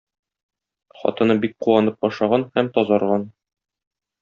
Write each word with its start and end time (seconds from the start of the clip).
Хатыны 1.01 1.35
бик 1.43 1.53
куанып 1.67 2.09
ашаган 2.09 2.47
һәм 2.57 2.73
тазарган. 2.79 3.31